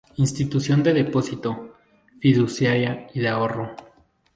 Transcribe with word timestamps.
Institución 0.15 0.81
de 0.81 0.93
depósito, 0.95 1.75
fiduciaria 2.19 3.05
y 3.13 3.19
de 3.19 3.29
ahorro. 3.29 3.75